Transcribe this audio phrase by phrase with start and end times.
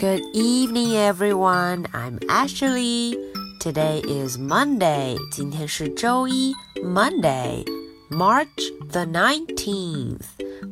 [0.00, 1.86] Good evening, everyone.
[1.92, 3.16] I'm Ashley.
[3.60, 5.16] Today is Monday.
[5.30, 7.64] 今天是周一，Monday,
[8.10, 10.22] March the nineteenth.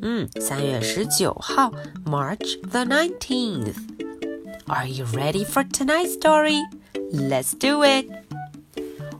[0.02, 1.72] 嗯，三月十九号，
[2.04, 3.74] March the nineteenth.
[4.66, 6.60] Are you ready for tonight's story?
[7.12, 8.06] Let's do it.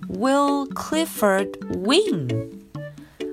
[0.09, 2.51] Will Clifford win?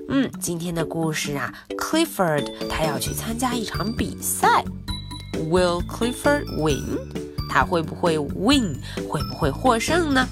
[0.08, 4.64] 嗯，今天的故事啊，Clifford 他要去参加一场比赛。
[5.50, 6.98] Will Clifford win？
[7.48, 8.76] 他会不会 win？
[9.08, 10.26] 会不会获胜呢？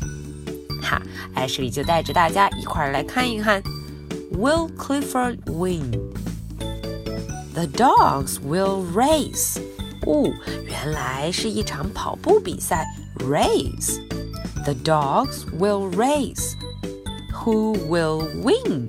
[0.83, 1.01] 哈，
[1.35, 3.63] Ashley 就带着大家一块儿来看一看。
[4.33, 9.59] Will Clifford win？The dogs will race。
[10.07, 10.33] 哦，
[10.65, 12.87] 原来是一场跑步比赛，
[13.19, 16.55] race。The dogs will race.
[17.45, 18.89] Who will win?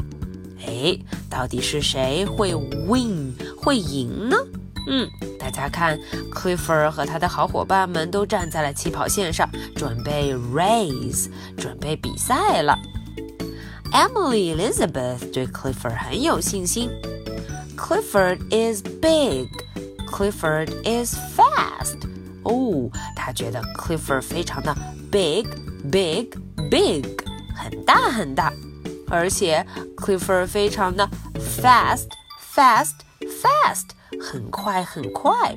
[0.66, 0.98] 哎，
[1.30, 4.38] 到底是谁会 win 会赢呢？
[4.88, 5.10] 嗯，
[5.46, 6.00] 大家看，
[6.32, 12.78] Clifford 和他的好伙伴们都站在了起跑线上，准备 race，准备比赛了。
[13.92, 16.90] Emily Elizabeth 对 Clifford 很有信心。
[17.76, 19.48] Clifford is big.
[20.10, 21.98] Clifford is fast.
[22.44, 24.74] 哦，他觉得 Clifford 非常的
[25.12, 25.46] big,
[25.92, 26.30] big,
[26.70, 27.06] big，
[27.56, 28.52] 很大很大。
[29.10, 29.66] 而且
[29.98, 31.10] Clifford 非常的
[31.62, 32.08] fast,
[32.56, 32.94] fast,
[33.42, 33.90] fast，
[34.22, 35.56] 很快很快。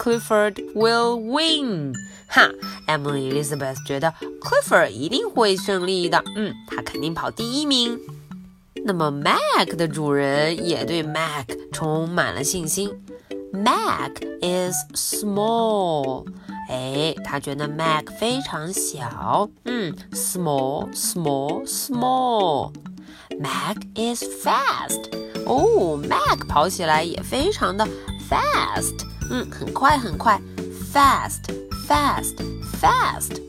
[0.00, 1.94] Clifford will win，
[2.26, 2.50] 哈，
[2.88, 7.98] Emily Elizabeth 觉得 Clifford 一定会胜利的，嗯，他肯定跑第一名。
[8.84, 12.90] 那么 Mac 的主人也对 Mac 充满了信心。
[13.52, 16.26] Mac is small。
[16.68, 22.72] 哎，他觉得 Mac 非常小，嗯，small small small。
[23.38, 25.10] Mac is fast。
[25.46, 27.86] 哦，Mac 跑起来也非常的
[28.28, 30.40] fast，嗯，很快很快，
[30.92, 31.42] fast
[31.86, 32.36] fast
[32.80, 33.40] fast。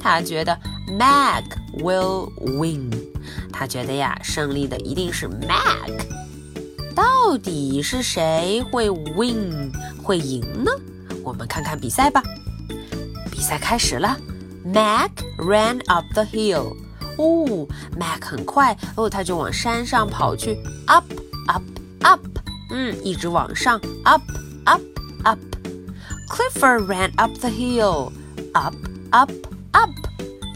[0.00, 1.44] 他觉得 Mac
[1.78, 2.90] will win。
[3.52, 5.90] 他觉得呀，胜利的一定是 Mac。
[6.94, 10.70] 到底是谁会 win 会赢呢？
[11.24, 12.22] 我们看看比赛吧。
[13.30, 14.16] 比赛开始了，
[14.64, 16.76] Mac ran up the hill。
[17.17, 17.67] 哦
[17.97, 20.57] ，Mac 很快哦，他就往山上跑去
[20.87, 21.05] ，up
[21.47, 21.63] up
[22.01, 22.19] up，
[22.71, 24.21] 嗯，一直往上，up
[24.65, 24.81] up
[25.23, 25.39] up。
[26.29, 28.75] Clifford ran up the hill，up
[29.11, 29.31] up
[29.71, 29.89] up。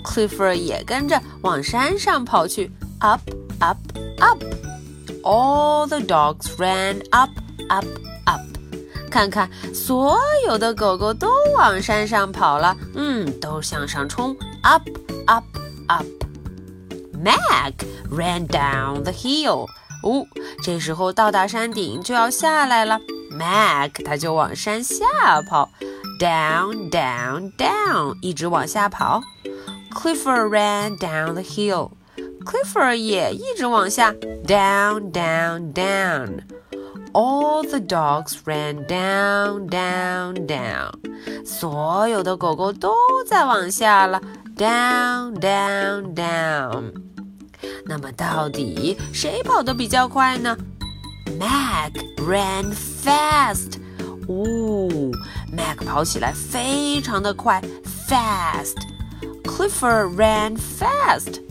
[0.04, 3.22] Clifford 也跟着往山上跑去，up
[3.60, 3.78] up
[4.20, 4.44] up。
[5.24, 7.30] All the dogs ran up
[7.70, 7.86] up
[8.26, 8.42] up。
[9.10, 10.18] 看看，所
[10.48, 14.84] 有的狗狗都往山上跑了，嗯，都向上冲，up
[15.28, 15.46] up
[15.88, 16.06] up。
[17.21, 17.75] Mac
[18.11, 19.67] ran down the hill。
[20.03, 20.27] 哦，
[20.63, 22.99] 这时候到达山顶就要下来了，
[23.31, 25.05] Mac 他就往山下
[25.49, 25.71] 跑，
[26.21, 29.23] down down down，一直往下跑。
[29.93, 34.13] Clifford ran down the hill。Clifford 也一直往下，
[34.47, 40.93] down down down。All the dogs ran down, down, down.
[41.47, 42.95] 所有的狗狗都
[43.27, 44.21] 在往下了，
[44.55, 46.93] down, down, down.
[47.86, 50.58] 那么到底谁跑得比较快呢
[51.40, 53.80] ？Mac ran fast.
[54.28, 54.90] 哦
[55.52, 57.62] ，Mac 跑起来非常的快
[58.08, 58.78] ，fast.
[59.44, 61.42] Clifford ran fast.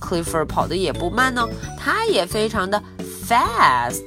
[0.00, 2.82] Clifford 跑得也不慢哦，他也非常的
[3.28, 4.04] fast.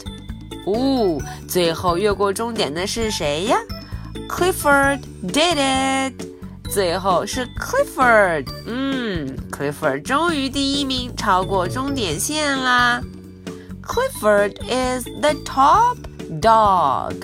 [0.66, 3.58] 哦，最后越过终点的是谁呀
[4.28, 5.58] ？Clifford did
[6.10, 6.33] it。
[6.71, 13.01] 最后是 Clifford，嗯，Clifford 终于第一名，超过终点线啦。
[13.83, 15.97] Clifford is the top
[16.41, 17.15] dog。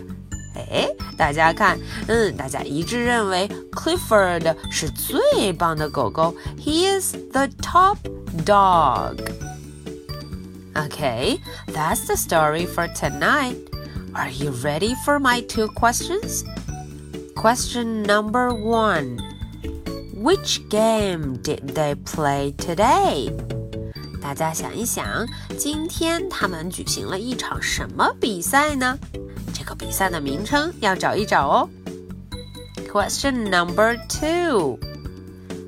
[0.54, 6.34] 哎，大家看，嗯，大家一致认为 Clifford 是最棒的狗狗。
[6.58, 7.98] He is the top
[8.46, 11.38] dog。Okay,
[11.72, 13.56] that's the story for tonight.
[14.14, 16.44] Are you ready for my two questions?
[17.38, 19.18] Question number one
[20.16, 23.30] Which game did they play today?
[24.22, 25.26] 大家想一想，
[25.58, 28.98] 今天他们举行了一场什么比赛呢？
[29.52, 31.68] 这个比赛的名称要找一找哦。
[32.90, 34.78] Question number two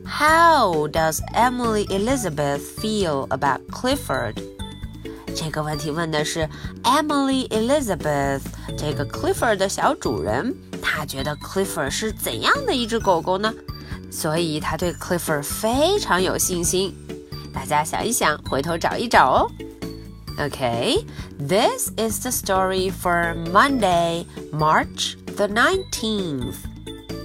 [0.06, 4.40] How does Emily Elizabeth feel about Clifford?
[5.40, 6.48] 这个问题问的是
[6.82, 8.40] Emily Elizabeth
[8.76, 13.52] 这个 Clifford 的小主人，他觉得 Clifford 是怎样的一只狗狗呢？
[14.10, 16.94] 所以他对 Clifford 非常有信心。
[17.52, 19.50] 大家想一想，回头找一找哦。
[20.38, 21.04] Okay,
[21.38, 26.56] this is the story for Monday, March the 19th.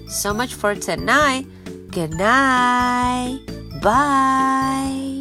[0.08, 1.46] So much for tonight.
[1.92, 3.42] Good night.
[3.82, 5.15] Bye.